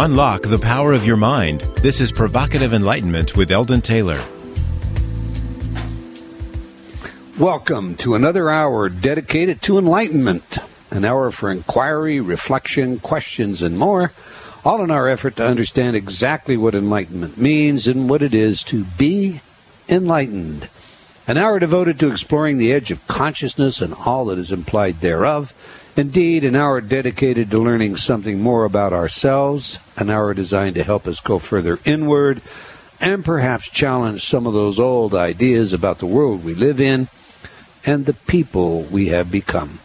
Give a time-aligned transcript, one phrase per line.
[0.00, 1.62] Unlock the power of your mind.
[1.82, 4.22] This is Provocative Enlightenment with Eldon Taylor.
[7.36, 10.58] Welcome to another hour dedicated to enlightenment,
[10.92, 14.12] an hour for inquiry, reflection, questions, and more,
[14.64, 18.84] all in our effort to understand exactly what enlightenment means and what it is to
[18.84, 19.40] be
[19.88, 20.68] enlightened.
[21.26, 25.52] An hour devoted to exploring the edge of consciousness and all that is implied thereof.
[25.98, 31.08] Indeed, an hour dedicated to learning something more about ourselves, an hour designed to help
[31.08, 32.40] us go further inward
[33.00, 37.08] and perhaps challenge some of those old ideas about the world we live in
[37.84, 39.80] and the people we have become.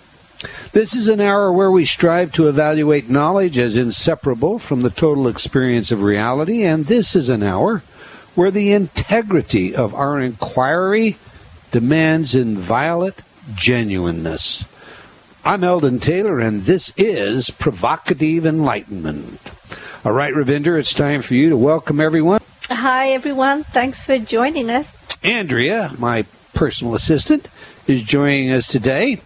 [0.72, 5.28] This is an hour where we strive to evaluate knowledge as inseparable from the total
[5.28, 7.82] experience of reality, and this is an hour
[8.36, 11.18] where the integrity of our inquiry
[11.72, 13.20] demands inviolate
[13.56, 14.64] genuineness.
[15.46, 19.42] I'm Eldon Taylor, and this is Provocative Enlightenment.
[20.06, 22.40] All right, Ravinder, it's time for you to welcome everyone.
[22.70, 23.66] Hi, everyone.
[23.66, 24.94] Thanks for joining us.
[25.22, 27.50] Andrea, my personal assistant,
[27.88, 29.20] is joining us today.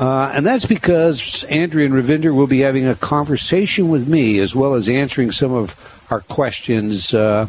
[0.00, 4.56] Uh, and that's because Andrea and Ravinder will be having a conversation with me as
[4.56, 5.78] well as answering some of
[6.10, 7.46] our questions, uh,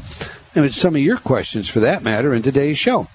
[0.55, 3.07] and some of your questions for that matter, in today's show.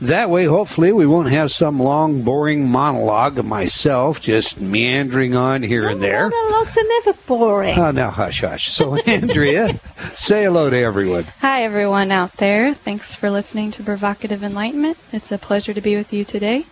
[0.00, 5.62] That way, hopefully, we won't have some long, boring monologue of myself just meandering on
[5.62, 6.28] here and there.
[6.28, 7.78] Monologues are never boring.
[7.78, 8.70] Oh, now hush, hush.
[8.72, 9.80] So, Andrea,
[10.14, 11.24] say hello to everyone.
[11.40, 12.74] Hi, everyone out there.
[12.74, 14.98] Thanks for listening to Provocative Enlightenment.
[15.12, 16.66] It's a pleasure to be with you today.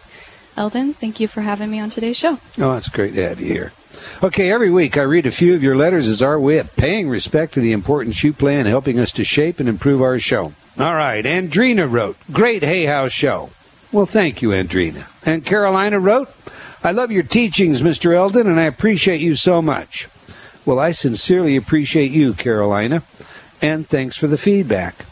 [0.56, 2.38] Eldon, thank you for having me on today's show.
[2.58, 3.72] Oh, it's great to have you here.
[4.22, 7.08] Okay, every week I read a few of your letters as our way of paying
[7.08, 10.53] respect to the importance you play in helping us to shape and improve our show.
[10.78, 13.50] All right, Andrina wrote, Great Hay House show.
[13.91, 15.06] Well, thank you, Andrina.
[15.27, 16.30] And Carolina wrote,
[16.83, 18.17] I love your teachings, Mr.
[18.17, 20.08] Eldon, and I appreciate you so much.
[20.64, 23.03] Well, I sincerely appreciate you, Carolina,
[23.61, 25.05] and thanks for the feedback.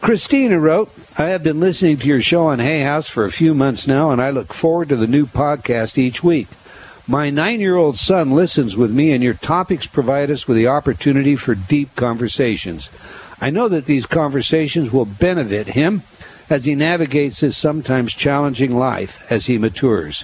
[0.00, 3.54] Christina wrote, I have been listening to your show on Hay House for a few
[3.54, 6.48] months now, and I look forward to the new podcast each week.
[7.08, 10.66] My nine year old son listens with me, and your topics provide us with the
[10.66, 12.90] opportunity for deep conversations.
[13.40, 16.02] I know that these conversations will benefit him
[16.50, 20.22] as he navigates his sometimes challenging life as he matures.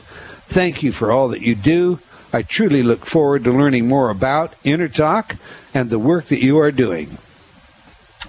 [0.48, 2.00] Thank you for all that you do.
[2.32, 5.36] I truly look forward to learning more about InnerTalk
[5.74, 7.18] and the work that you are doing.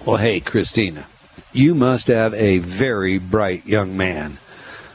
[0.04, 1.06] Well, hey, Christina,
[1.52, 4.38] you must have a very bright young man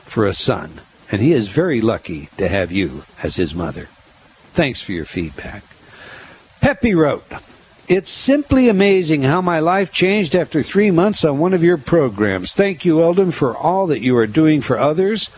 [0.05, 0.81] for a son,
[1.11, 3.87] and he is very lucky to have you as his mother.
[4.53, 5.63] Thanks for your feedback.
[6.61, 7.25] Peppy wrote,
[7.87, 12.53] It's simply amazing how my life changed after three months on one of your programs.
[12.53, 15.29] Thank you, Eldon, for all that you are doing for others.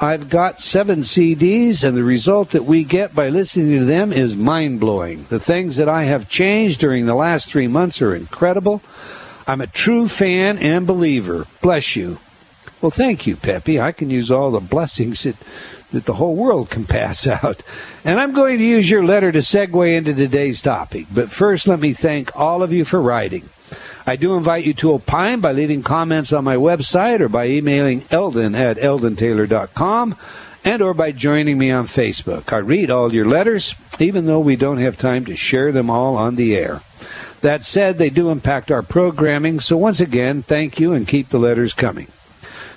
[0.00, 4.36] I've got seven CDs, and the result that we get by listening to them is
[4.36, 5.26] mind blowing.
[5.28, 8.82] The things that I have changed during the last three months are incredible.
[9.46, 11.46] I'm a true fan and believer.
[11.60, 12.18] Bless you.
[12.82, 13.80] Well, thank you, Peppy.
[13.80, 15.36] I can use all the blessings that,
[15.92, 17.62] that the whole world can pass out.
[18.04, 21.06] And I'm going to use your letter to segue into today's topic.
[21.14, 23.48] But first, let me thank all of you for writing.
[24.04, 28.04] I do invite you to opine by leaving comments on my website or by emailing
[28.10, 30.16] Eldon at eldontaylor.com
[30.64, 32.52] and or by joining me on Facebook.
[32.52, 36.16] I read all your letters, even though we don't have time to share them all
[36.16, 36.82] on the air.
[37.42, 41.38] That said, they do impact our programming, so once again, thank you and keep the
[41.38, 42.08] letters coming.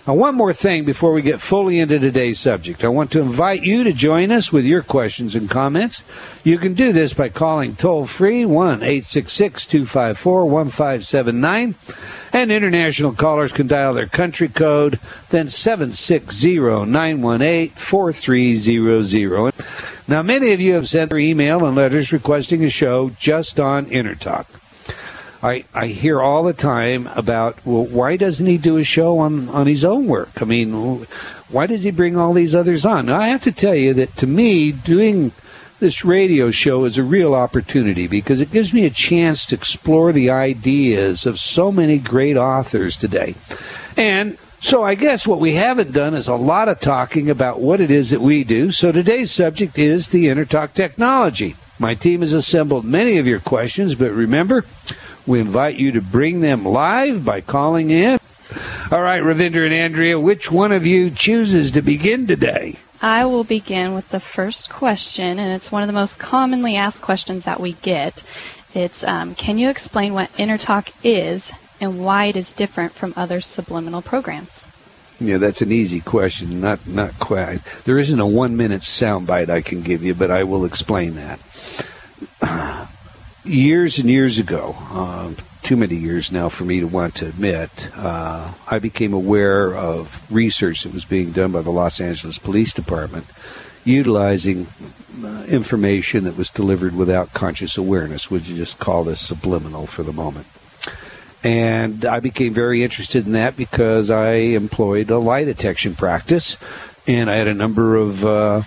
[0.07, 2.83] Now, one more thing before we get fully into today's subject.
[2.83, 6.03] I want to invite you to join us with your questions and comments.
[6.43, 11.73] You can do this by calling toll free 1 866 254 1579.
[12.33, 14.99] And international callers can dial their country code,
[15.29, 19.53] then 760 918 4300.
[20.07, 23.87] Now, many of you have sent their email and letters requesting a show just on
[23.87, 24.45] InnerTalk.
[25.45, 29.47] I, I hear all the time about, well, why doesn't he do a show on,
[29.49, 30.41] on his own work?
[30.41, 31.05] I mean,
[31.49, 33.05] why does he bring all these others on?
[33.05, 35.33] Now, I have to tell you that to me, doing
[35.79, 40.11] this radio show is a real opportunity because it gives me a chance to explore
[40.11, 43.35] the ideas of so many great authors today.
[43.95, 47.81] And so I guess what we haven't done is a lot of talking about what
[47.81, 48.71] it is that we do.
[48.71, 51.55] So today's subject is the InnerTalk technology.
[51.77, 54.65] My team has assembled many of your questions, but remember,
[55.25, 58.19] we invite you to bring them live by calling in.
[58.91, 62.75] All right, Ravinder and Andrea, which one of you chooses to begin today?
[63.01, 67.01] I will begin with the first question, and it's one of the most commonly asked
[67.01, 68.23] questions that we get.
[68.73, 71.51] It's um, Can you explain what InnerTalk is
[71.81, 74.67] and why it is different from other subliminal programs?
[75.19, 76.59] Yeah, that's an easy question.
[76.59, 77.61] Not not quite.
[77.85, 81.39] There isn't a one minute soundbite I can give you, but I will explain that.
[83.45, 85.31] Years and years ago, uh,
[85.61, 90.31] too many years now for me to want to admit, uh, I became aware of
[90.31, 93.25] research that was being done by the Los Angeles Police Department
[93.85, 94.67] utilizing
[95.23, 98.29] uh, information that was delivered without conscious awareness.
[98.29, 100.47] Would you just call this subliminal for the moment?
[101.43, 106.57] And I became very interested in that because I employed a lie detection practice,
[107.05, 108.61] and I had a number of uh,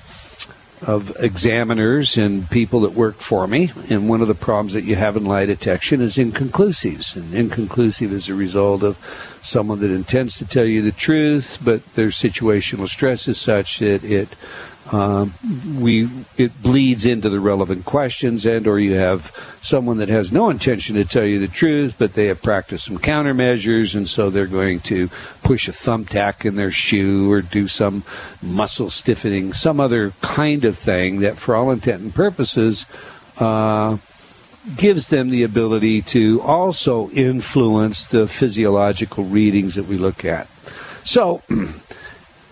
[0.82, 3.72] of examiners and people that work for me.
[3.90, 7.16] And one of the problems that you have in lie detection is inconclusives.
[7.16, 8.96] And inconclusive is a result of
[9.42, 14.04] someone that intends to tell you the truth, but their situational stress is such that
[14.04, 14.28] it
[14.93, 15.35] um,
[15.79, 20.49] we it bleeds into the relevant questions, and or you have someone that has no
[20.49, 24.46] intention to tell you the truth, but they have practiced some countermeasures, and so they're
[24.46, 25.08] going to
[25.43, 28.02] push a thumbtack in their shoe or do some
[28.40, 32.87] muscle stiffening, some other kind of thing that, for all intent and purposes,
[33.38, 33.99] uh,
[34.76, 40.49] gives them the ability to also influence the physiological readings that we look at.
[41.05, 41.43] So.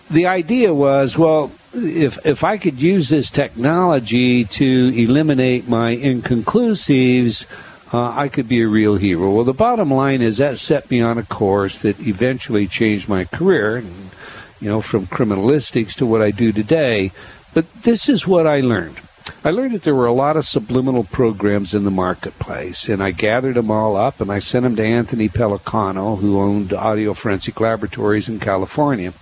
[0.09, 7.45] the idea was, well, if if I could use this technology to eliminate my inconclusives,
[7.93, 9.31] uh, I could be a real hero.
[9.31, 13.25] Well, the bottom line is that set me on a course that eventually changed my
[13.25, 14.11] career, and,
[14.59, 17.11] you know, from criminalistics to what I do today.
[17.53, 18.99] But this is what I learned.
[19.43, 23.11] I learned that there were a lot of subliminal programs in the marketplace, and I
[23.11, 27.59] gathered them all up and I sent them to Anthony Pellicano, who owned Audio Forensic
[27.59, 29.13] Laboratories in California.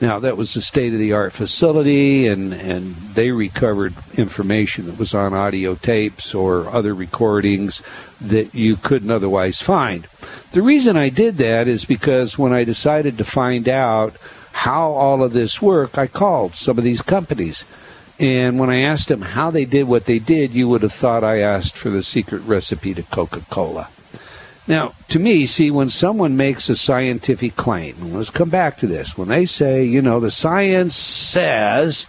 [0.00, 4.96] Now, that was a state of the art facility, and, and they recovered information that
[4.96, 7.82] was on audio tapes or other recordings
[8.20, 10.06] that you couldn't otherwise find.
[10.52, 14.16] The reason I did that is because when I decided to find out
[14.52, 17.64] how all of this worked, I called some of these companies.
[18.20, 21.24] And when I asked them how they did what they did, you would have thought
[21.24, 23.88] I asked for the secret recipe to Coca Cola.
[24.68, 29.16] Now, to me, see, when someone makes a scientific claim, let's come back to this.
[29.16, 32.06] When they say, you know, the science says,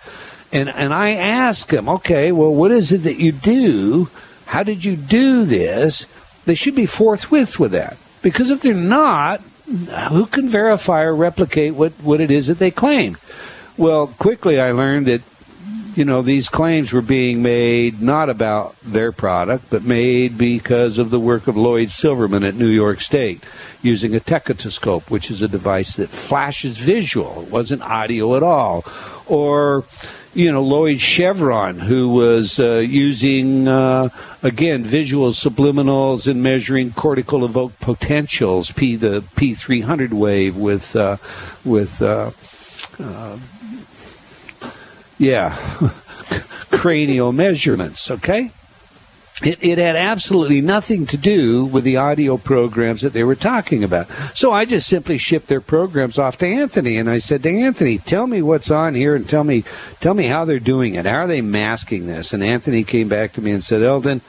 [0.51, 4.09] and, and I ask them, okay, well, what is it that you do?
[4.47, 6.06] How did you do this?
[6.44, 7.95] They should be forthwith with that.
[8.21, 9.41] Because if they're not,
[10.09, 13.17] who can verify or replicate what, what it is that they claim?
[13.77, 15.21] Well, quickly I learned that
[15.95, 21.09] you know, these claims were being made not about their product, but made because of
[21.09, 23.44] the work of Lloyd Silverman at New York State
[23.81, 27.44] using a tachistoscope, which is a device that flashes visual.
[27.44, 28.83] It wasn't audio at all.
[29.25, 29.83] Or,
[30.33, 34.09] you know, Lloyd Shevrin, who was uh, using, uh,
[34.44, 41.18] again, visual subliminals and measuring cortical evoked potentials, P, the P300 wave with, uh,
[41.63, 42.31] with, uh,
[43.00, 43.38] uh,
[45.19, 45.77] yeah,
[46.71, 48.51] cranial measurements, okay?
[49.42, 53.86] It, it, had absolutely nothing to do with the audio programs that they were talking
[53.86, 54.07] about.
[54.33, 58.00] So I just simply shipped their programs off to Anthony, and I said to Anthony,
[58.00, 59.63] "Tell me what's on here, and tell me,
[60.01, 61.06] tell me how they're doing it.
[61.06, 64.19] How are they masking this?" And Anthony came back to me and said, "Eldon,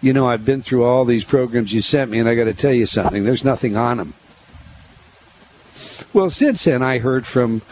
[0.00, 2.54] you know, I've been through all these programs you sent me, and I got to
[2.54, 3.24] tell you something.
[3.24, 4.14] There's nothing on them."
[6.12, 7.62] Well, since then, I heard from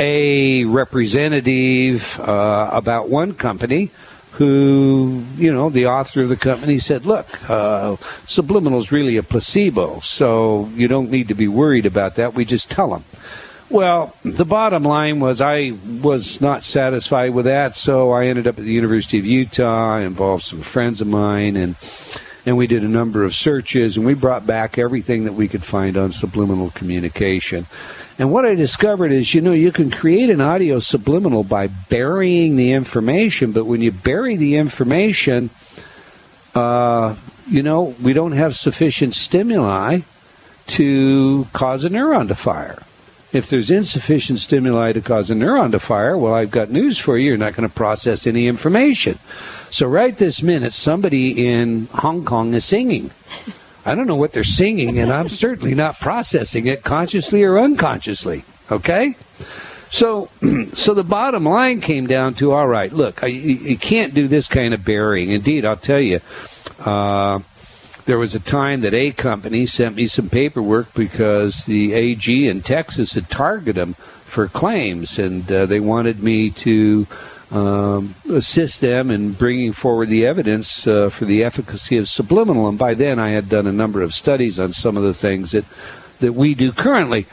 [0.00, 3.90] a representative uh, about one company
[4.32, 7.96] who, you know, the author of the company said, look, uh,
[8.26, 12.32] subliminal is really a placebo, so you don't need to be worried about that.
[12.32, 13.04] We just tell them.
[13.68, 18.58] Well, the bottom line was I was not satisfied with that, so I ended up
[18.58, 19.96] at the University of Utah.
[19.96, 21.76] I involved some friends of mine, and
[22.46, 25.62] and we did a number of searches, and we brought back everything that we could
[25.62, 27.66] find on subliminal communication.
[28.20, 32.56] And what I discovered is, you know, you can create an audio subliminal by burying
[32.56, 35.48] the information, but when you bury the information,
[36.54, 37.16] uh,
[37.48, 40.00] you know, we don't have sufficient stimuli
[40.66, 42.82] to cause a neuron to fire.
[43.32, 47.16] If there's insufficient stimuli to cause a neuron to fire, well, I've got news for
[47.16, 47.28] you.
[47.28, 49.18] You're not going to process any information.
[49.70, 53.12] So, right this minute, somebody in Hong Kong is singing.
[53.84, 58.44] I don't know what they're singing, and I'm certainly not processing it consciously or unconsciously.
[58.70, 59.16] Okay?
[59.90, 60.30] So,
[60.72, 64.48] so the bottom line came down to all right, look, I, you can't do this
[64.48, 65.30] kind of burying.
[65.30, 66.20] Indeed, I'll tell you,
[66.84, 67.40] uh,
[68.04, 72.62] there was a time that a company sent me some paperwork because the AG in
[72.62, 77.06] Texas had targeted them for claims, and uh, they wanted me to
[77.50, 82.68] um, assist them in bringing forward the evidence uh, for the efficacy of subliminal.
[82.68, 85.52] And by then, I had done a number of studies on some of the things
[85.52, 85.64] that
[86.20, 87.26] that we do currently.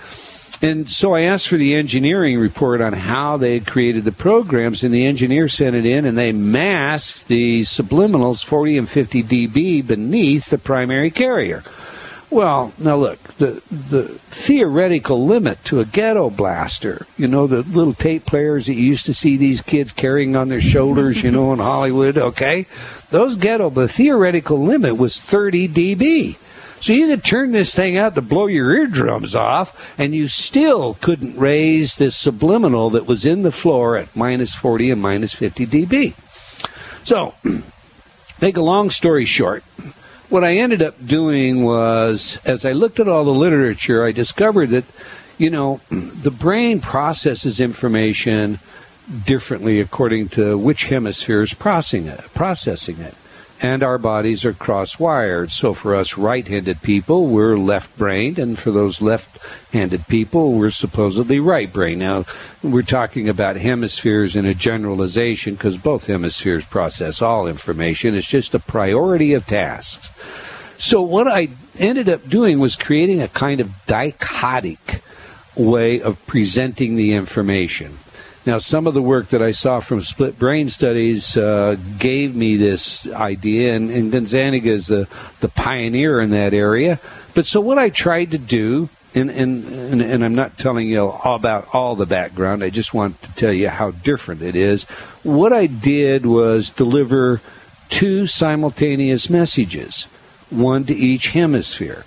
[0.61, 4.83] and so I asked for the engineering report on how they had created the programs,
[4.83, 9.85] and the engineer sent it in, and they masked the subliminals 40 and 50 dB
[9.85, 11.63] beneath the primary carrier.
[12.29, 17.93] Well, now look, the the theoretical limit to a ghetto blaster, you know, the little
[17.93, 21.53] tape players that you used to see these kids carrying on their shoulders, you know,
[21.53, 22.67] in Hollywood, okay?
[23.11, 26.35] Those ghetto, the theoretical limit was 30 dB.
[26.81, 30.95] So you could turn this thing out to blow your eardrums off, and you still
[30.95, 35.65] couldn't raise this subliminal that was in the floor at minus 40 and minus 50
[35.65, 36.13] dB.
[37.03, 37.33] So,
[38.41, 39.63] make a long story short,
[40.29, 44.69] what I ended up doing was, as I looked at all the literature, I discovered
[44.69, 44.85] that,
[45.37, 48.59] you know, the brain processes information
[49.25, 52.19] differently according to which hemisphere is processing it.
[52.33, 53.15] Processing it.
[53.59, 55.51] And our bodies are cross wired.
[55.51, 59.39] So for us right handed people, we're left brained, and for those left
[59.73, 61.99] handed people, we're supposedly right brained.
[61.99, 62.25] Now,
[62.61, 68.13] we're talking about hemispheres in a generalization because both hemispheres process all information.
[68.13, 70.11] It's just a priority of tasks.
[70.77, 71.49] So what I
[71.79, 75.01] ended up doing was creating a kind of dichotic
[75.55, 77.97] way of presenting the information.
[78.47, 82.55] Now, some of the work that I saw from split brain studies uh, gave me
[82.55, 85.09] this idea, and, and is the,
[85.41, 86.97] the pioneer in that area.
[87.33, 91.07] But so, what I tried to do, and, and, and, and I'm not telling you
[91.09, 94.83] all about all the background, I just want to tell you how different it is.
[95.23, 97.41] What I did was deliver
[97.89, 100.05] two simultaneous messages,
[100.49, 102.05] one to each hemisphere.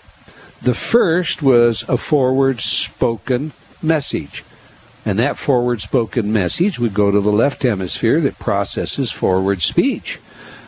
[0.62, 4.42] The first was a forward spoken message.
[5.04, 10.19] And that forward spoken message would go to the left hemisphere that processes forward speech.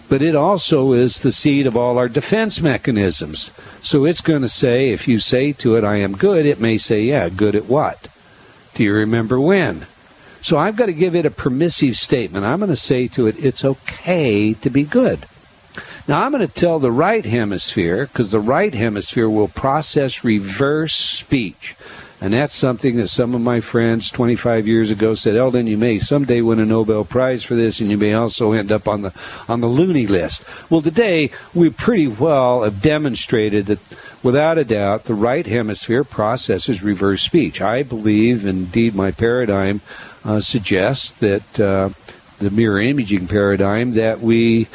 [0.09, 3.51] But it also is the seed of all our defense mechanisms.
[3.83, 6.79] So it's going to say, if you say to it, I am good, it may
[6.79, 8.09] say, yeah, good at what?
[8.75, 9.87] Do you remember when?
[10.43, 12.45] So I've got to give it a permissive statement.
[12.45, 15.27] I'm going to say to it, it's okay to be good.
[16.09, 20.95] Now I'm going to tell the right hemisphere, because the right hemisphere will process reverse
[20.95, 21.77] speech.
[22.23, 25.99] And that's something that some of my friends 25 years ago said, Eldon, you may
[25.99, 29.13] someday win a Nobel Prize for this, and you may also end up on the
[29.49, 30.45] on the loony list.
[30.71, 33.81] Well, today we pretty well have demonstrated that,
[34.23, 37.61] without a doubt, the right hemisphere processes reverse speech.
[37.61, 39.81] I believe, indeed, my paradigm
[40.25, 41.91] uh, suggests that uh,
[42.39, 44.69] the mirror imaging paradigm that we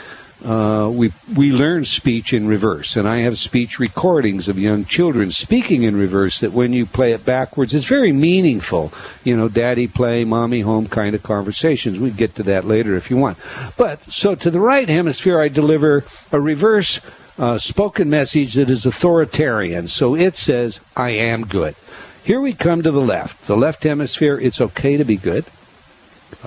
[0.48, 5.30] uh, we we learn speech in reverse, and I have speech recordings of young children
[5.32, 6.40] speaking in reverse.
[6.40, 8.94] That when you play it backwards, it's very meaningful.
[9.26, 12.00] You know, daddy play, mommy home kind of conversations.
[12.00, 13.38] We get to that later if you want.
[13.76, 17.02] But so to the right hemisphere, I deliver a reverse
[17.38, 19.90] uh, spoken message that is authoritarian.
[19.90, 21.76] So it says, "I am good."
[22.24, 23.48] Here we come to the left.
[23.48, 25.44] The left hemisphere, it's okay to be good.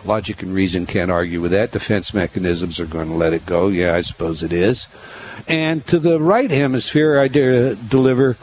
[0.04, 1.72] Logic and reason can't argue with that.
[1.72, 3.68] Defense mechanisms are going to let it go.
[3.68, 4.86] Yeah, I suppose it is.
[5.48, 8.36] And to the right hemisphere, I de- deliver,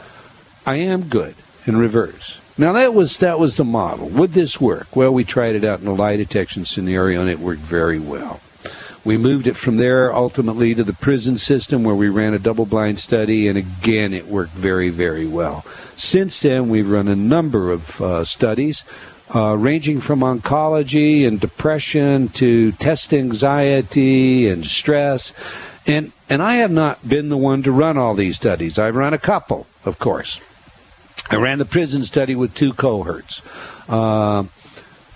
[0.66, 1.34] I am good
[1.66, 2.38] in reverse.
[2.56, 4.08] Now that was that was the model.
[4.08, 4.94] Would this work?
[4.96, 8.40] Well, we tried it out in a lie detection scenario, and it worked very well.
[9.04, 12.66] We moved it from there ultimately to the prison system where we ran a double
[12.66, 15.64] blind study, and again, it worked very, very well.
[15.94, 18.82] Since then, we've run a number of uh, studies
[19.34, 25.32] uh, ranging from oncology and depression to test anxiety and stress.
[25.86, 28.78] And, and I have not been the one to run all these studies.
[28.78, 30.40] I've run a couple, of course.
[31.30, 33.42] I ran the prison study with two cohorts.
[33.88, 34.44] Uh,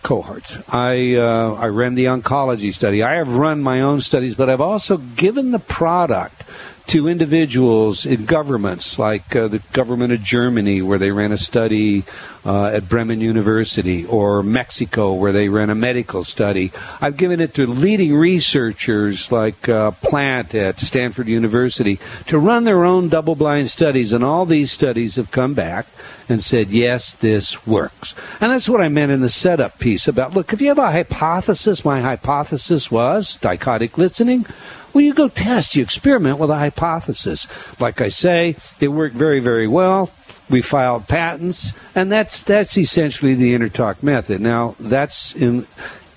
[0.03, 0.59] cohorts.
[0.69, 3.03] I uh, I ran the oncology study.
[3.03, 6.43] I have run my own studies, but I've also given the product
[6.87, 12.05] to individuals in governments like uh, the government of Germany, where they ran a study
[12.45, 16.73] uh, at Bremen University, or Mexico, where they ran a medical study.
[17.01, 22.85] I've given it to leading researchers like uh, Plant at Stanford University to run their
[22.85, 25.87] own double blind studies, and all these studies have come back
[26.29, 28.15] and said, yes, this works.
[28.41, 30.91] And that's what I meant in the setup piece about look, if you have a
[30.91, 34.47] hypothesis, my hypothesis was dichotic listening.
[34.93, 37.47] Well, you go test, you experiment with a hypothesis.
[37.81, 40.11] Like I say, it worked very, very well.
[40.51, 44.41] We filed patents, and that's that's essentially the InnerTalk method.
[44.41, 45.67] Now, that's in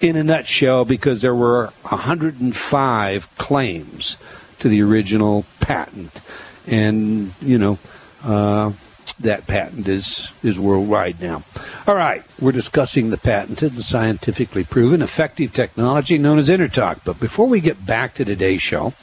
[0.01, 4.17] in a nutshell because there were 105 claims
[4.59, 6.19] to the original patent,
[6.67, 7.79] and you know.
[8.23, 8.71] Uh,
[9.19, 11.43] that patent is, is worldwide now.
[11.87, 16.99] All right, we're discussing the patented and scientifically proven effective technology known as InnerTalk.
[17.05, 18.93] But before we get back to today's show,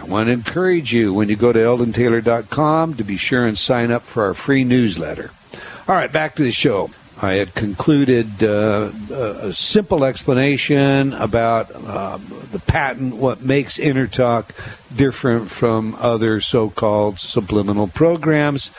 [0.00, 3.90] I want to encourage you when you go to eldontaylor.com to be sure and sign
[3.90, 5.30] up for our free newsletter.
[5.88, 6.90] All right, back to the show.
[7.22, 12.18] I had concluded uh, a simple explanation about uh,
[12.50, 14.50] the patent, what makes InnerTalk
[14.94, 18.72] different from other so-called subliminal programs.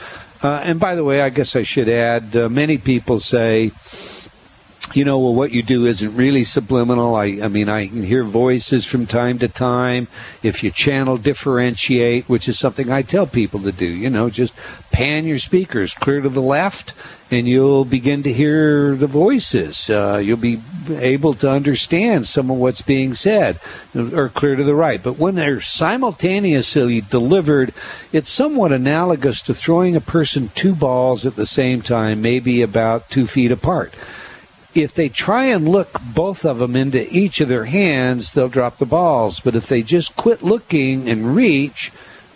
[0.45, 3.71] Uh, and by the way, I guess I should add, uh, many people say,
[4.95, 7.15] you know, well, what you do isn't really subliminal.
[7.15, 10.07] I, I mean, I can hear voices from time to time.
[10.41, 14.53] If you channel differentiate, which is something I tell people to do, you know, just
[14.91, 16.93] pan your speakers clear to the left
[17.29, 19.89] and you'll begin to hear the voices.
[19.89, 23.59] Uh, you'll be able to understand some of what's being said,
[23.95, 25.01] or clear to the right.
[25.01, 27.73] But when they're simultaneously delivered,
[28.13, 33.09] it's somewhat analogous to throwing a person two balls at the same time, maybe about
[33.09, 33.93] two feet apart
[34.75, 38.77] if they try and look both of them into each of their hands, they'll drop
[38.77, 39.39] the balls.
[39.39, 41.91] But if they just quit looking and reach,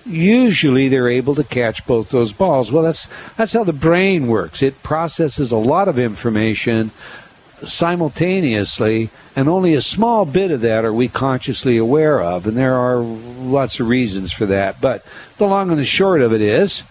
[0.06, 2.72] usually they're able to catch both those balls.
[2.72, 4.62] Well, that's that's how the brain works.
[4.62, 6.92] It processes a lot of information
[7.62, 12.48] simultaneously, and only a small bit of that are we consciously aware of.
[12.48, 14.80] And there are lots of reasons for that.
[14.80, 15.06] But
[15.38, 16.84] the long and the short of it is,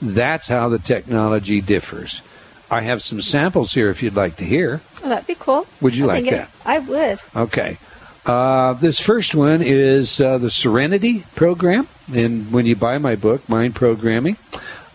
[0.00, 2.22] that's how the technology differs.
[2.70, 4.80] I have some samples here if you'd like to hear.
[5.04, 5.66] Oh, that'd be cool.
[5.82, 6.50] Would you I like think it- that?
[6.64, 7.22] I would.
[7.36, 7.78] Okay.
[8.26, 11.86] Uh, this first one is uh, the Serenity program.
[12.12, 14.38] And when you buy my book, Mind Programming,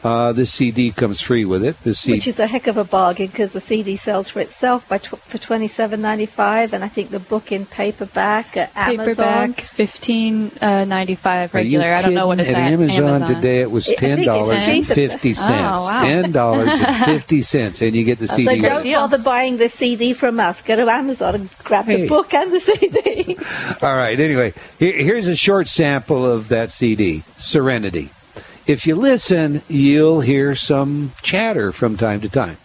[0.03, 1.79] uh, this CD comes free with it.
[1.83, 2.17] This CD.
[2.17, 5.17] Which is a heck of a bargain because the CD sells for itself by tw-
[5.19, 9.05] for twenty seven ninety five, and I think the book in paperback at Amazon.
[9.53, 11.93] Paperback, fifteen uh, ninety five regular.
[11.93, 12.55] I don't know what it's at.
[12.55, 13.61] at Amazon, today.
[13.61, 14.93] It was ten it's dollars and cheaper.
[14.93, 15.33] fifty.
[15.37, 16.01] Oh, wow.
[16.01, 18.45] Ten dollars and fifty cents, and you get the CD.
[18.45, 18.61] So CD.
[18.61, 18.99] don't deal.
[19.01, 20.61] bother buying the CD from us.
[20.61, 22.01] Go to Amazon and grab Hey.
[22.03, 23.37] the book and the CD.
[23.81, 24.19] All right.
[24.19, 28.11] Anyway, here, here's a short sample of that CD, Serenity.
[28.69, 32.57] If you listen, you'll hear some chatter from time to time.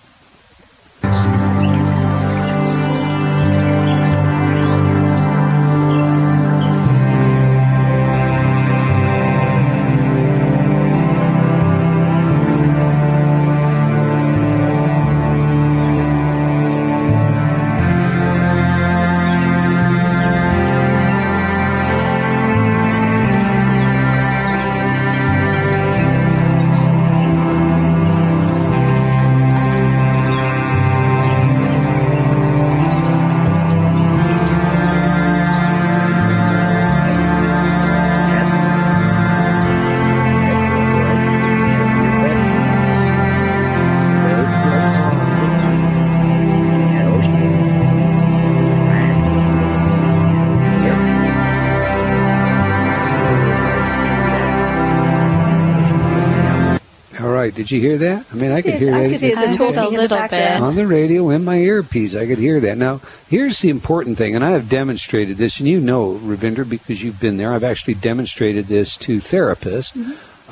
[57.64, 58.26] Did you hear that?
[58.30, 58.82] I mean, I could Did.
[58.82, 59.08] hear I that.
[59.08, 60.60] could hear I the heard a little bit.
[60.60, 62.14] on the radio in my earpiece.
[62.14, 62.76] I could hear that.
[62.76, 67.02] Now, here's the important thing, and I have demonstrated this, and you know, Ravinder, because
[67.02, 67.54] you've been there.
[67.54, 69.96] I've actually demonstrated this to therapists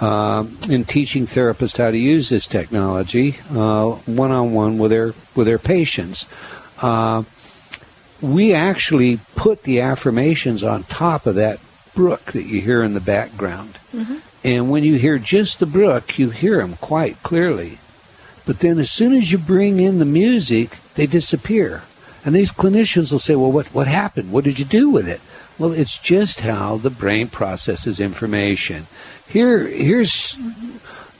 [0.02, 5.46] um, in teaching therapists how to use this technology one on one with their with
[5.46, 6.26] their patients.
[6.80, 7.24] Uh,
[8.22, 11.60] we actually put the affirmations on top of that
[11.94, 13.76] brook that you hear in the background.
[14.44, 17.78] And when you hear just the brook, you hear them quite clearly.
[18.44, 21.82] But then as soon as you bring in the music, they disappear.
[22.24, 24.32] And these clinicians will say, well, what, what happened?
[24.32, 25.20] What did you do with it?
[25.58, 28.86] Well, it's just how the brain processes information.
[29.28, 30.36] Here, here's,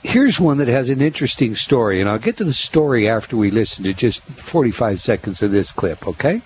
[0.01, 3.51] here's one that has an interesting story, and I'll get to the story after we
[3.51, 6.41] listen to just 45 seconds of this clip, okay?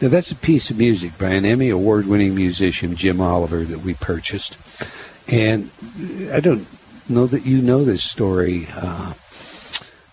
[0.00, 3.80] Now, that's a piece of music by an Emmy award winning musician, Jim Oliver, that
[3.80, 4.56] we purchased.
[5.26, 5.70] And
[6.32, 6.66] I don't
[7.08, 9.14] know that you know this story, uh,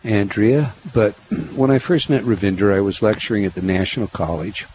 [0.03, 1.13] Andrea, but
[1.55, 4.65] when I first met Ravinder, I was lecturing at the National College.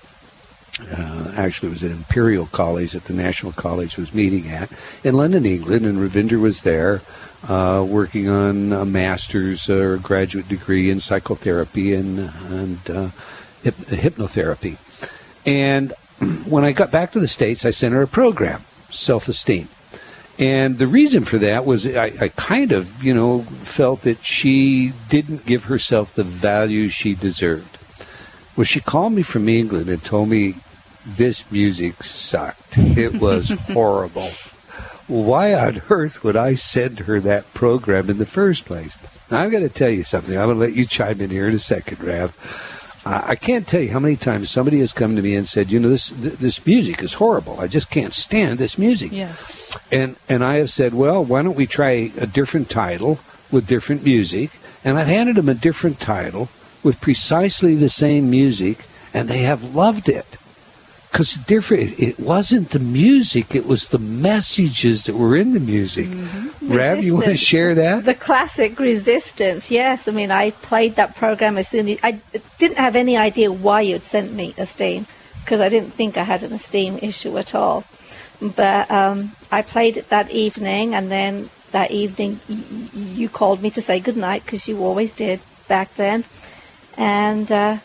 [0.81, 4.71] uh, actually it was at Imperial College that the National College was meeting at
[5.05, 7.03] in London, England, and Ravinder was there
[7.49, 13.09] uh, working on a master's or graduate degree in psychotherapy and, and uh,
[13.65, 14.79] hypnotherapy.
[15.47, 15.93] And
[16.45, 19.69] when I got back to the States, I sent her a program, Self Esteem.
[20.39, 24.93] And the reason for that was I, I, kind of, you know, felt that she
[25.11, 27.77] didn't give herself the value she deserved.
[28.57, 30.55] Well, she called me from England and told me
[31.07, 32.79] this music sucked.
[32.79, 34.29] It was horrible.
[35.07, 38.97] Why on earth would I send her that program in the first place?
[39.31, 40.37] Now, I'm going to tell you something.
[40.39, 42.35] I'm going to let you chime in here in a second, Rav.
[43.05, 45.81] I can't tell you how many times somebody has come to me and said, "You
[45.81, 47.59] know, this this music is horrible.
[47.59, 49.77] I just can't stand this music." Yes.
[49.91, 53.19] And and I have said, "Well, why don't we try a different title
[53.51, 54.51] with different music?"
[54.85, 56.51] And I've handed them a different title
[56.83, 58.85] with precisely the same music,
[59.15, 60.37] and they have loved it
[61.11, 61.99] because different.
[61.99, 66.07] It wasn't the music; it was the messages that were in the music.
[66.07, 66.73] Mm-hmm.
[66.73, 68.05] Rav, you want to share that?
[68.05, 69.71] The classic resistance.
[69.71, 72.21] Yes, I mean, I played that program as soon as I
[72.59, 75.07] didn't have any idea why you'd sent me Esteem
[75.45, 77.85] because I didn't think I had an Esteem issue at all.
[78.41, 82.63] But um, I played it that evening, and then that evening y-
[82.95, 86.25] you called me to say goodnight because you always did back then,
[86.97, 87.51] and.
[87.51, 87.79] Uh,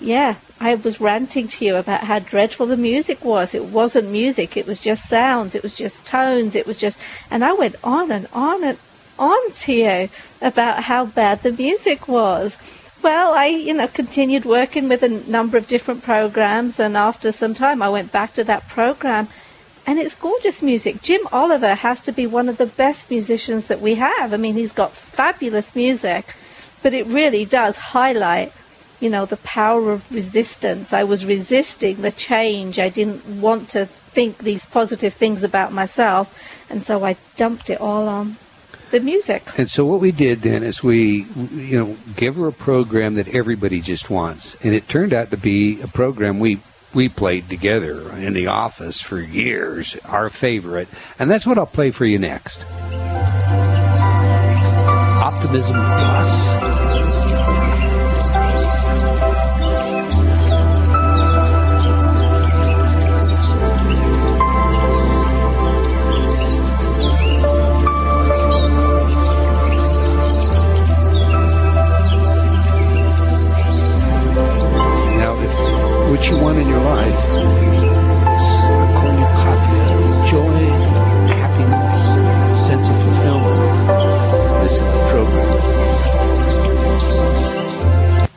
[0.00, 3.54] yeah, I was ranting to you about how dreadful the music was.
[3.54, 6.98] It wasn't music, it was just sounds, it was just tones, it was just.
[7.30, 8.78] And I went on and on and
[9.18, 10.08] on to you
[10.42, 12.58] about how bad the music was.
[13.02, 17.54] Well, I, you know, continued working with a number of different programs, and after some
[17.54, 19.28] time, I went back to that program,
[19.86, 21.00] and it's gorgeous music.
[21.00, 24.34] Jim Oliver has to be one of the best musicians that we have.
[24.34, 26.36] I mean, he's got fabulous music,
[26.82, 28.52] but it really does highlight
[29.00, 30.92] you know, the power of resistance.
[30.92, 32.78] I was resisting the change.
[32.78, 36.38] I didn't want to think these positive things about myself.
[36.68, 38.36] And so I dumped it all on
[38.90, 39.42] the music.
[39.58, 43.28] And so what we did then is we, you know, gave her a program that
[43.28, 44.56] everybody just wants.
[44.62, 46.60] And it turned out to be a program we
[46.92, 50.88] we played together in the office for years, our favorite.
[51.20, 52.64] And that's what I'll play for you next.
[55.22, 56.69] Optimism Plus.
[76.10, 77.14] What you want in your life
[78.70, 80.58] a cornucopia of joy,
[81.28, 83.60] happiness, sense of fulfillment.
[84.62, 85.60] This is the program.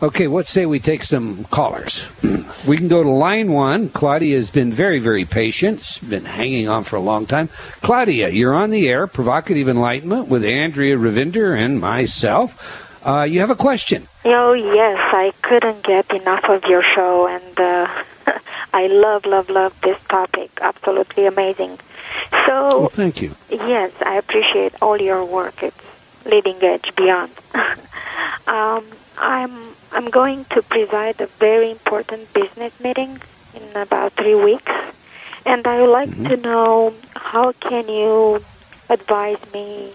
[0.04, 2.06] Okay, let's say we take some callers.
[2.68, 3.88] we can go to line one.
[3.90, 5.82] Claudia has been very, very patient.
[5.82, 7.48] She's been hanging on for a long time.
[7.82, 12.83] Claudia, you're on the air, Provocative Enlightenment with Andrea Ravinder and myself.
[13.06, 14.08] Uh, you have a question.
[14.24, 14.98] Oh, yes.
[15.14, 18.04] I couldn't get enough of your show, and uh,
[18.74, 20.52] I love, love, love this topic.
[20.62, 21.80] Absolutely amazing.
[22.46, 23.36] So, well, thank you.
[23.50, 25.62] Yes, I appreciate all your work.
[25.62, 25.78] It's
[26.26, 27.32] leading edge beyond.
[28.48, 28.86] um,
[29.18, 33.22] I'm I'm going to preside a very important business meeting
[33.54, 34.72] in about three weeks,
[35.46, 36.28] and I would like mm-hmm.
[36.28, 38.44] to know how can you
[38.90, 39.94] advise me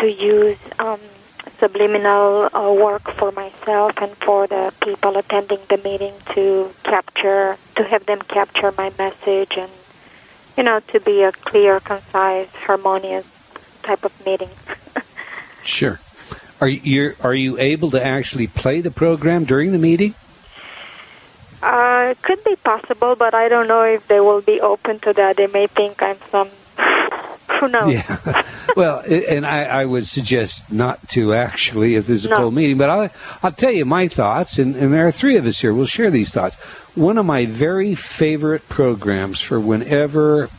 [0.00, 1.00] to use um,
[1.58, 7.84] subliminal uh, work for myself and for the people attending the meeting to capture, to
[7.84, 9.70] have them capture my message and,
[10.56, 13.26] you know, to be a clear, concise, harmonious
[13.82, 14.50] type of meeting.
[15.64, 16.00] sure.
[16.60, 20.14] Are you are you able to actually play the program during the meeting?
[21.62, 25.12] Uh, it could be possible, but I don't know if they will be open to
[25.12, 25.36] that.
[25.36, 26.48] They may think I'm some
[27.48, 27.92] who knows?
[27.92, 28.42] Yeah.
[28.76, 32.36] well, and I, I, would suggest not to actually if there's a no.
[32.38, 32.78] full meeting.
[32.78, 33.10] But I'll,
[33.42, 35.72] I'll tell you my thoughts, and, and there are three of us here.
[35.72, 36.56] We'll share these thoughts.
[36.94, 40.50] One of my very favorite programs for whenever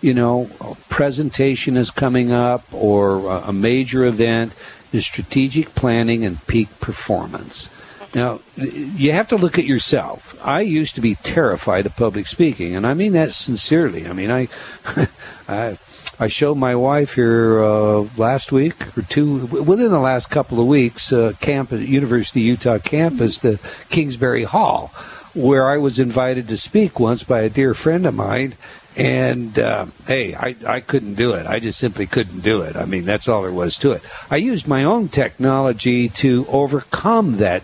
[0.00, 4.52] you know a presentation is coming up or a major event
[4.92, 7.68] is strategic planning and peak performance.
[8.14, 10.38] Now, you have to look at yourself.
[10.42, 14.06] I used to be terrified of public speaking, and I mean that sincerely.
[14.06, 14.48] I mean, I,
[15.48, 15.76] I
[16.18, 20.66] I showed my wife here uh, last week or two, within the last couple of
[20.66, 24.92] weeks, uh, University of Utah campus, the Kingsbury Hall,
[25.34, 28.54] where I was invited to speak once by a dear friend of mine.
[28.96, 31.46] And uh, hey, I, I couldn't do it.
[31.46, 32.76] I just simply couldn't do it.
[32.76, 34.02] I mean, that's all there was to it.
[34.30, 37.62] I used my own technology to overcome that.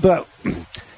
[0.00, 0.26] But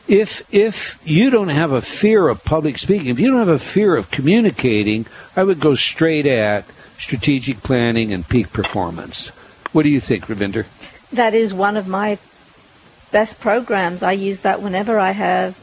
[0.09, 3.59] if if you don't have a fear of public speaking, if you don't have a
[3.59, 5.05] fear of communicating,
[5.37, 6.65] I would go straight at
[6.99, 9.29] strategic planning and peak performance.
[9.73, 10.67] What do you think, Ravinder?
[11.13, 12.19] That is one of my
[13.11, 14.03] best programs.
[14.03, 15.57] I use that whenever I have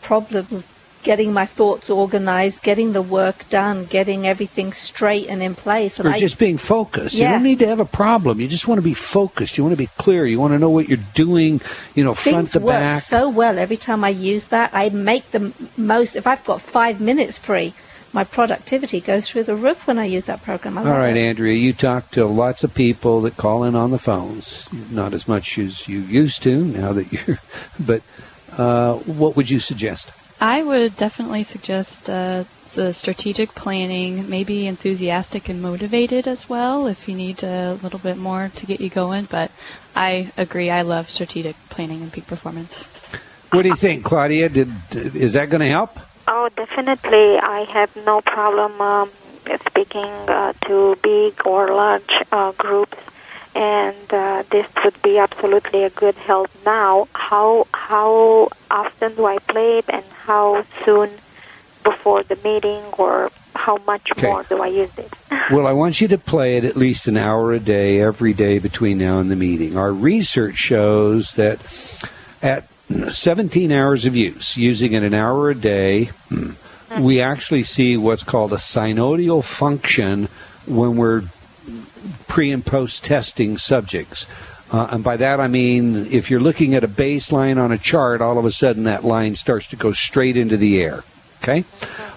[0.00, 0.64] problems
[1.06, 6.00] getting my thoughts organized, getting the work done, getting everything straight and in place.
[6.00, 7.14] And or I, just being focused.
[7.14, 7.28] Yeah.
[7.28, 8.40] You don't need to have a problem.
[8.40, 9.56] You just want to be focused.
[9.56, 10.26] You want to be clear.
[10.26, 11.60] You want to know what you're doing,
[11.94, 13.04] you know, front things to work back.
[13.04, 14.70] so well every time I use that.
[14.74, 16.16] I make the most.
[16.16, 17.72] If I've got five minutes free,
[18.12, 20.78] my productivity goes through the roof when I use that program.
[20.78, 21.20] I All it.
[21.20, 24.68] Andrea, you talk to lots of people that call in on the phones.
[24.90, 27.38] Not as much as you used to now that you're,
[27.80, 28.02] but
[28.56, 30.12] uh, what would you suggest?
[30.40, 37.08] I would definitely suggest uh, the strategic planning, maybe enthusiastic and motivated as well if
[37.08, 39.24] you need a little bit more to get you going.
[39.24, 39.50] But
[39.94, 42.84] I agree, I love strategic planning and peak performance.
[43.50, 44.48] What do you think, Claudia?
[44.48, 45.98] Did is that going to help?
[46.28, 47.38] Oh, definitely.
[47.38, 49.10] I have no problem um,
[49.66, 52.98] speaking uh, to big or large uh, groups,
[53.54, 56.50] and uh, this would be absolutely a good help.
[56.64, 61.10] Now, how how often do I play it, and how soon
[61.84, 64.26] before the meeting, or how much Okay.
[64.26, 65.12] more do I use it?
[65.52, 68.58] Well, I want you to play it at least an hour a day every day
[68.58, 69.76] between now and the meeting.
[69.76, 71.60] Our research shows that
[72.42, 76.10] at 17 hours of use, using it an hour a day,
[76.98, 80.28] we actually see what's called a synodial function
[80.66, 81.24] when we're
[82.28, 84.26] pre and post testing subjects.
[84.72, 88.20] Uh, and by that I mean if you're looking at a baseline on a chart,
[88.20, 91.04] all of a sudden that line starts to go straight into the air.
[91.42, 91.64] Okay?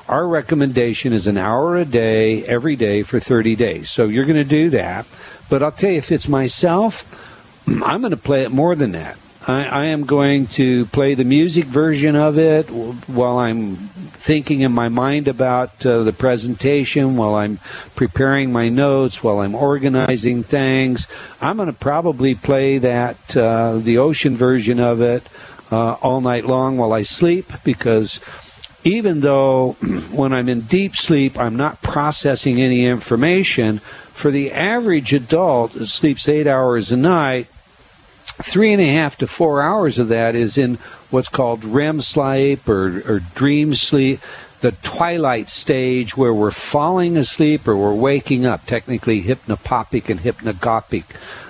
[0.08, 3.90] Our recommendation is an hour a day, every day for 30 days.
[3.90, 5.06] So you're going to do that.
[5.50, 7.06] But I'll tell you, if it's myself,
[7.68, 9.18] I'm going to play it more than that.
[9.50, 14.72] I, I am going to play the music version of it while I'm thinking in
[14.72, 17.60] my mind about uh, the presentation, while I'm
[17.96, 21.08] preparing my notes, while I'm organizing things.
[21.42, 25.28] I'm going to probably play that uh, the ocean version of it
[25.72, 28.20] uh, all night long while I sleep because
[28.84, 29.72] even though
[30.12, 33.80] when I'm in deep sleep, I'm not processing any information,
[34.14, 37.48] for the average adult that sleeps eight hours a night,
[38.42, 40.76] three and a half to four hours of that is in
[41.10, 44.20] what's called REM sleep or, or dream sleep,
[44.62, 51.06] the twilight stage where we're falling asleep or we're waking up, technically hypnopompic and hypnagogic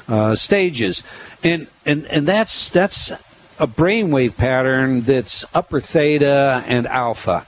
[0.08, 1.04] uh, stages.
[1.44, 3.12] And, and, and that's, that's
[3.60, 7.46] a brainwave pattern that's upper theta and alpha.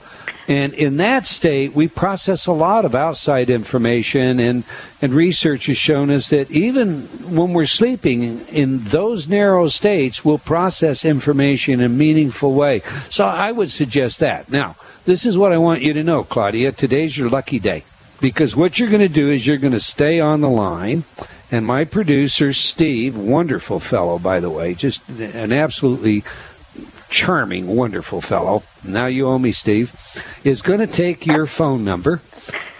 [0.48, 4.64] And in that state, we process a lot of outside information, and,
[5.00, 7.02] and research has shown us that even
[7.32, 12.82] when we're sleeping in those narrow states, we'll process information in a meaningful way.
[13.08, 14.50] So I would suggest that.
[14.50, 16.72] Now, this is what I want you to know, Claudia.
[16.72, 17.84] Today's your lucky day.
[18.20, 21.04] Because what you're going to do is you're going to stay on the line,
[21.50, 26.22] and my producer, Steve, wonderful fellow, by the way, just an absolutely
[27.12, 28.64] charming, wonderful fellow.
[28.82, 29.94] Now you owe me, Steve.
[30.42, 32.20] Is going to take your phone number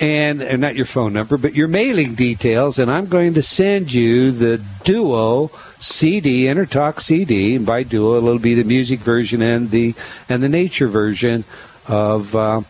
[0.01, 3.93] and, and not your phone number, but your mailing details, and I'm going to send
[3.93, 9.71] you the Duo CD, InnerTalk CD, and by Duo it'll be the music version and
[9.71, 9.95] the
[10.29, 11.45] and the nature version
[11.87, 12.63] of uh,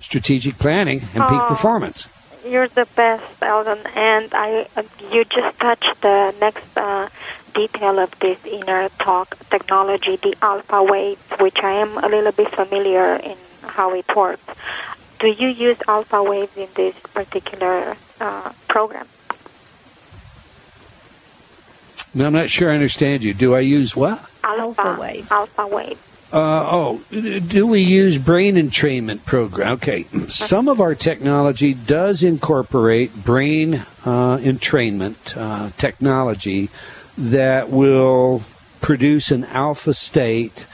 [0.00, 1.46] strategic planning and peak Oh.
[1.48, 2.08] performance.
[2.48, 4.68] You're the best, Eldon, and I.
[4.76, 7.08] Uh, you just touched the next uh,
[7.54, 12.48] detail of this inner talk technology, the alpha waves, which I am a little bit
[12.54, 14.44] familiar in how it works.
[15.18, 19.08] Do you use alpha waves in this particular uh, program?
[22.14, 23.34] No, I'm not sure I understand you.
[23.34, 24.24] Do I use what?
[24.44, 25.32] Alpha waves.
[25.32, 26.00] Alpha waves.
[26.32, 29.72] Uh, oh, do we use brain entrainment program?
[29.74, 36.68] Okay, some of our technology does incorporate brain uh, entrainment uh, technology
[37.16, 38.42] that will
[38.80, 40.66] produce an alpha state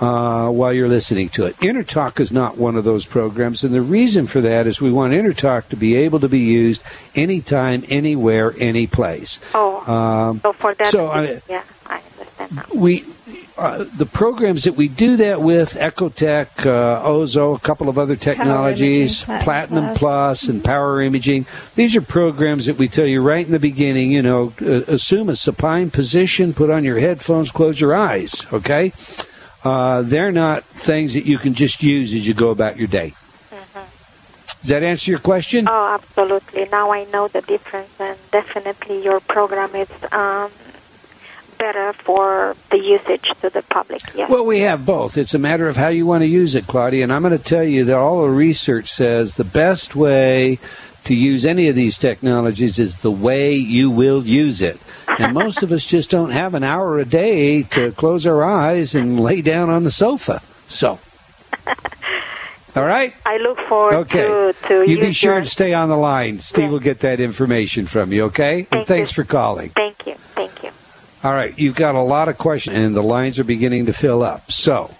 [0.00, 1.56] uh, while you're listening to it.
[1.58, 5.12] InnerTalk is not one of those programs, and the reason for that is we want
[5.12, 6.82] InnerTalk to be able to be used
[7.16, 9.40] anytime, anywhere, any place.
[9.54, 12.64] Oh, Um, so for that, so I- yeah, I understand now.
[12.74, 13.04] we
[13.60, 18.16] uh, the programs that we do that with Ecotech, uh, Ozo, a couple of other
[18.16, 20.20] technologies, Imaging, Platinum Platinum Plus.
[20.30, 21.46] Plus, and Power Imaging.
[21.74, 24.12] These are programs that we tell you right in the beginning.
[24.12, 28.46] You know, uh, assume a supine position, put on your headphones, close your eyes.
[28.52, 28.92] Okay,
[29.64, 33.14] uh, they're not things that you can just use as you go about your day.
[34.60, 35.66] Does that answer your question?
[35.68, 36.68] Oh, absolutely.
[36.70, 40.50] Now I know the difference, and definitely your program is um,
[41.60, 44.00] better for the usage to the public.
[44.14, 44.28] Yes.
[44.30, 45.16] Well, we have both.
[45.16, 47.04] It's a matter of how you want to use it, Claudia.
[47.04, 50.58] And I'm going to tell you that all the research says the best way
[51.04, 54.80] to use any of these technologies is the way you will use it.
[55.18, 58.94] And most of us just don't have an hour a day to close our eyes
[58.94, 60.42] and lay down on the sofa.
[60.68, 60.98] So.
[62.76, 63.14] All right.
[63.26, 64.22] I look forward Okay.
[64.22, 66.38] to to You be sure your- and stay on the line.
[66.38, 66.70] Steve Yeah.
[66.70, 68.66] will get that information from you, okay?
[68.70, 69.14] and thanks you.
[69.16, 69.70] for calling.
[69.70, 69.74] Thank.
[69.74, 69.89] Thank.
[71.22, 74.22] All right, you've got a lot of questions, and the lines are beginning to fill
[74.22, 74.50] up.
[74.50, 74.94] So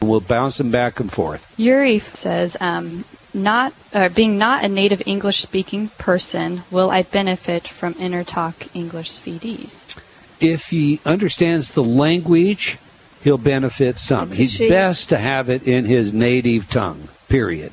[0.00, 1.46] we'll bounce them back and forth.
[1.58, 7.68] Yuri says, um, not uh, being not a native English speaking person, will I benefit
[7.68, 9.98] from InnerTalk English CDs?
[10.40, 12.78] If he understands the language,
[13.22, 14.32] he'll benefit some.
[14.32, 17.72] It's He's best to have it in his native tongue, period.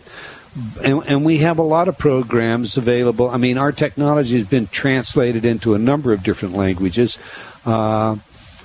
[0.84, 3.30] And, and we have a lot of programs available.
[3.30, 7.18] I mean, our technology has been translated into a number of different languages.
[7.66, 8.18] Uh,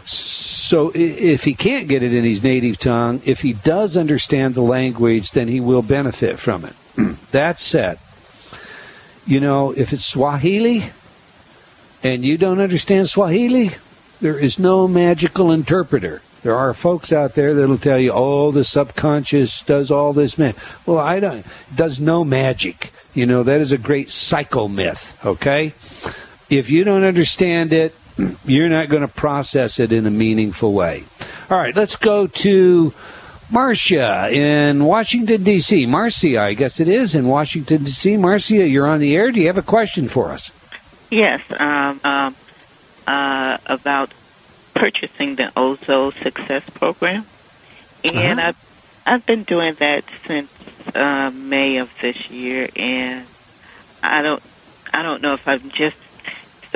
[0.05, 4.63] so if he can't get it in his native tongue, if he does understand the
[4.63, 6.75] language, then he will benefit from it.
[7.31, 7.99] that said,
[9.27, 10.91] you know, if it's Swahili
[12.03, 13.73] and you don't understand Swahili,
[14.21, 16.23] there is no magical interpreter.
[16.43, 20.99] There are folks out there that'll tell you, "Oh, the subconscious does all this." Well,
[20.99, 21.45] I don't.
[21.75, 22.93] Does no magic.
[23.13, 25.19] You know that is a great psycho myth.
[25.27, 25.75] Okay,
[26.49, 27.95] if you don't understand it,
[28.45, 31.05] you're not going to process it in a meaningful way.
[31.51, 32.93] All right, let's go to
[33.51, 35.87] Marcia in Washington D.C.
[35.87, 38.17] Marcia, I guess it is in Washington D.C.
[38.17, 39.31] Marcia, you're on the air.
[39.31, 40.51] Do you have a question for us?
[41.11, 42.37] Yes, um, um,
[43.07, 44.13] uh, about
[44.75, 47.25] purchasing the Ozo Success Program,
[48.05, 48.49] and Uh-huh.
[48.49, 48.57] I've
[49.07, 50.51] I've been doing that since
[50.95, 53.25] uh, May of this year, and
[54.03, 54.43] I don't
[54.93, 55.97] I don't know if I'm just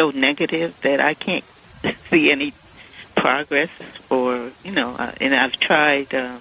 [0.03, 1.45] so negative that I can't
[2.11, 2.53] see any
[3.15, 3.71] progress,
[4.11, 6.15] or you know, uh, and I've tried.
[6.15, 6.39] Uh,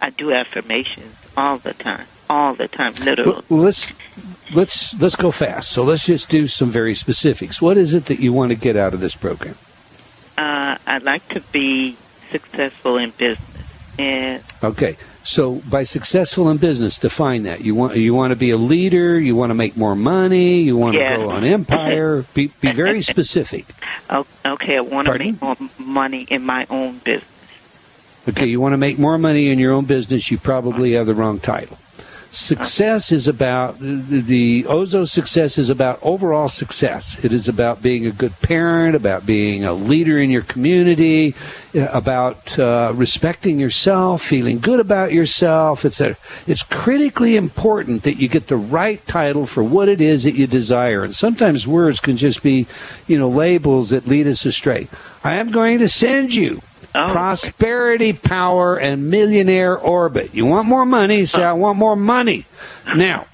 [0.00, 3.42] I do affirmations all the time, all the time, literally.
[3.48, 3.92] Well, let's
[4.54, 5.70] let's let's go fast.
[5.70, 7.60] So let's just do some very specifics.
[7.60, 9.56] What is it that you want to get out of this program?
[10.38, 11.96] Uh, I'd like to be
[12.30, 13.66] successful in business,
[13.98, 14.96] and Okay.
[15.24, 17.60] So by successful in business, define that.
[17.64, 19.18] You want you want to be a leader.
[19.20, 20.60] You want to make more money.
[20.62, 21.12] You want Yes.
[21.18, 22.22] to grow an empire.
[22.34, 23.66] Be be very specific.
[24.44, 25.26] okay, I want to Pardon?
[25.32, 27.28] make more money in my own business.
[28.28, 28.46] Okay.
[28.46, 30.30] You want to make more money in your own business.
[30.30, 31.78] You probably have the wrong title.
[32.32, 37.22] Success is about the, Ozo success is about overall success.
[37.22, 41.34] It is about being a good parent, about being a leader in your community,
[41.74, 45.84] about uh, respecting yourself, feeling good about yourself.
[45.84, 46.16] A,
[46.46, 50.46] it's critically important that you get the right title for what it is that you
[50.46, 51.04] desire.
[51.04, 52.66] And sometimes words can just be,
[53.06, 54.88] you know, labels that lead us astray.
[55.22, 56.62] I am going to send you
[56.94, 57.10] Oh.
[57.10, 60.34] prosperity, power, and millionaire orbit.
[60.34, 61.24] You want more money?
[61.24, 62.44] Say, I want more money.
[62.94, 63.26] Now,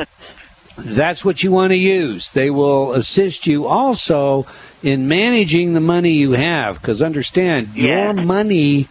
[0.77, 2.31] that's what you want to use.
[2.31, 4.47] They will assist you also
[4.83, 6.81] in managing the money you have.
[6.81, 8.87] Because understand, your money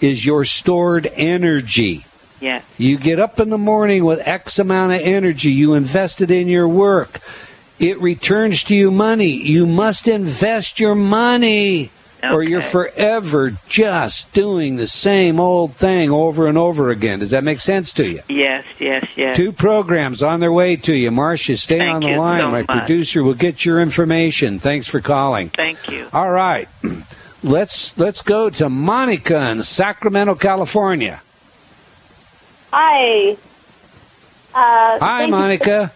[0.00, 2.04] is your stored energy.
[2.40, 5.50] Yes, You get up in the morning with X amount of energy.
[5.50, 7.20] You invest it in your work.
[7.80, 9.30] It returns to you money.
[9.30, 11.90] You must invest your money.
[12.22, 17.20] Or you're forever just doing the same old thing over and over again.
[17.20, 18.22] Does that make sense to you?
[18.28, 19.36] yes, yes, yes.
[19.36, 21.10] Two programs on their way to you.
[21.12, 22.40] Marcia, stay Thank on the you line.
[22.40, 22.78] so My much.
[22.78, 24.58] producer will get your information.
[24.58, 25.50] Thanks for calling.
[25.50, 26.08] Thank you.
[26.12, 26.68] All right.
[27.44, 31.22] Let's let's go to Monica in Sacramento, California.
[32.72, 33.36] Hi.
[34.52, 35.92] Uh, Hi, thank you- Monica.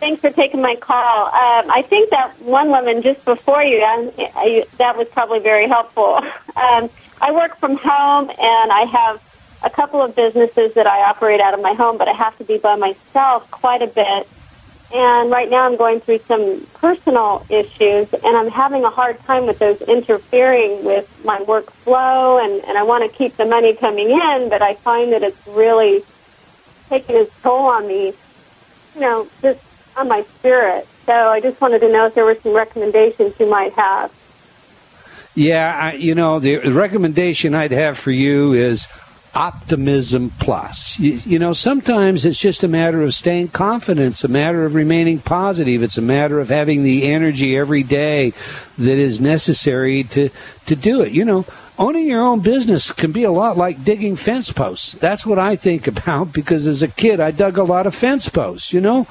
[0.00, 1.26] Thanks for taking my call.
[1.26, 5.68] Um, I think that one woman just before you, um, I, that was probably very
[5.68, 6.20] helpful.
[6.56, 6.90] Um,
[7.22, 9.22] I work from home, and I have
[9.62, 12.44] a couple of businesses that I operate out of my home, but I have to
[12.44, 14.28] be by myself quite a bit.
[14.92, 19.46] And right now I'm going through some personal issues, and I'm having a hard time
[19.46, 24.10] with those interfering with my workflow, and, and I want to keep the money coming
[24.10, 26.04] in, but I find that it's really
[26.90, 28.12] taking its toll on me,
[28.94, 29.60] you know, just
[30.00, 30.88] on my spirit.
[31.06, 34.12] So I just wanted to know if there were some recommendations you might have.
[35.34, 38.88] Yeah, I, you know, the recommendation I'd have for you is
[39.32, 40.98] optimism plus.
[40.98, 44.08] You, you know, sometimes it's just a matter of staying confident.
[44.08, 45.82] It's a matter of remaining positive.
[45.82, 48.32] It's a matter of having the energy every day
[48.76, 50.30] that is necessary to,
[50.66, 51.12] to do it.
[51.12, 51.46] You know,
[51.80, 54.92] owning your own business can be a lot like digging fence posts.
[54.92, 58.28] That's what I think about because as a kid, I dug a lot of fence
[58.28, 59.08] posts, you know?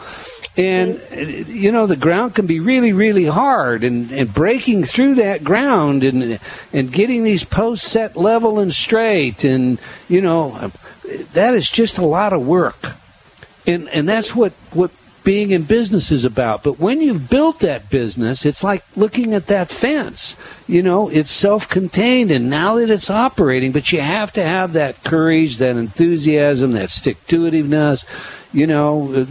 [0.55, 1.01] And,
[1.47, 6.03] you know, the ground can be really, really hard and, and breaking through that ground
[6.03, 6.39] and,
[6.71, 9.43] and getting these posts set level and straight.
[9.43, 10.71] And, you know,
[11.33, 12.93] that is just a lot of work.
[13.65, 14.91] And, and that's what, what
[15.23, 16.63] being in business is about.
[16.63, 20.35] But when you've built that business, it's like looking at that fence.
[20.67, 24.73] You know, it's self contained, and now that it's operating, but you have to have
[24.73, 28.05] that courage, that enthusiasm, that stick to itiveness,
[28.53, 29.27] you know,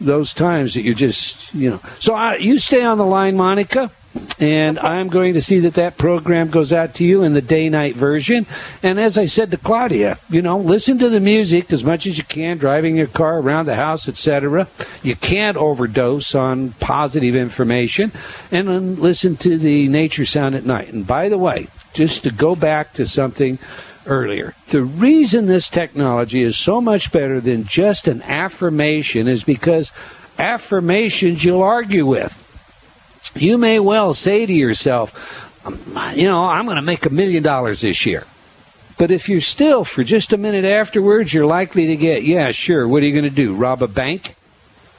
[0.00, 1.80] those times that you just, you know.
[1.98, 3.90] So I, you stay on the line, Monica
[4.38, 7.68] and I'm going to see that that program goes out to you in the day
[7.68, 8.46] night version.
[8.82, 12.18] And as I said to Claudia, you know, listen to the music as much as
[12.18, 14.66] you can, driving your car around the house, etc.
[15.02, 18.12] You can't overdose on positive information,
[18.50, 20.92] and then listen to the nature sound at night.
[20.92, 23.58] And by the way, just to go back to something
[24.06, 24.54] earlier.
[24.68, 29.92] The reason this technology is so much better than just an affirmation is because
[30.38, 32.42] affirmations you'll argue with
[33.34, 35.78] you may well say to yourself, um,
[36.14, 38.26] you know, I'm going to make a million dollars this year.
[38.98, 42.86] But if you're still, for just a minute afterwards, you're likely to get, yeah, sure,
[42.86, 43.54] what are you going to do?
[43.54, 44.36] Rob a bank?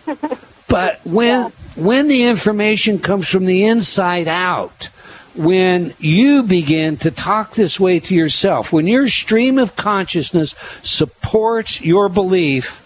[0.67, 1.49] but when, yeah.
[1.75, 4.89] when the information comes from the inside out,
[5.35, 10.53] when you begin to talk this way to yourself, when your stream of consciousness
[10.83, 12.79] supports your belief,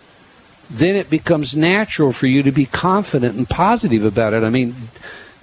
[0.69, 4.43] then it becomes natural for you to be confident and positive about it.
[4.43, 4.75] I mean,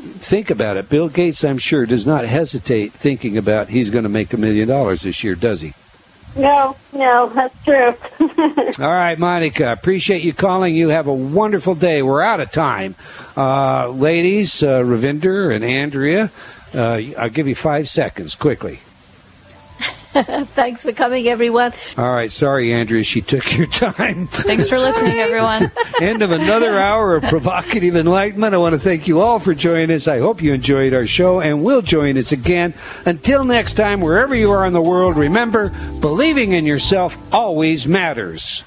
[0.05, 0.89] think about it.
[0.89, 4.69] Bill Gates, I'm sure, does not hesitate thinking about he's going to make a million
[4.69, 5.75] dollars this year, does he?
[6.37, 7.95] No, no, that's true.
[8.85, 10.75] All right, Monica, appreciate you calling.
[10.75, 12.03] You have a wonderful day.
[12.03, 12.97] We're out of time.
[13.37, 16.33] Uh, ladies, uh, Ravinder and Andrea,
[16.75, 18.81] uh, I'll give you five seconds quickly.
[20.55, 21.73] Thanks for coming, everyone.
[21.99, 22.31] All right.
[22.31, 24.29] Sorry, Andrea, she took your time.
[24.29, 25.73] Thanks for listening, everyone.
[26.01, 28.55] End of another hour of provocative enlightenment.
[28.55, 30.07] I want to thank you all for joining us.
[30.07, 32.75] I hope you enjoyed our show and will join us again.
[33.07, 38.63] Until next time, wherever you are in the world, remember, believing in yourself always matters.